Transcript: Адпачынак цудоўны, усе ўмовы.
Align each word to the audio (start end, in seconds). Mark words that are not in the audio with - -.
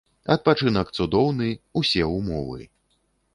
Адпачынак 0.35 0.87
цудоўны, 0.97 1.49
усе 1.83 2.09
ўмовы. 2.15 2.61